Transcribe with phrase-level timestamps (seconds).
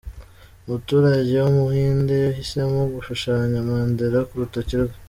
[0.65, 4.95] Umuturage w’Umuhindi yahisemo gushushanya Mandela ku rutoki rwe.